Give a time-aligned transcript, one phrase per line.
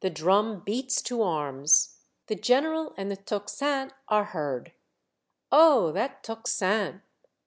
[0.13, 4.71] drum beats to arms; the general and the tocsin are heard.
[5.51, 5.91] Oh!
[5.91, 7.03] that tocsin.